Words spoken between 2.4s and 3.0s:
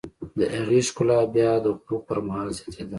زیاتېده.